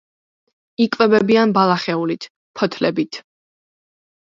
იკვებებიან 0.85 1.53
ბალახეულით, 1.59 2.29
ფოთლებით. 2.61 3.23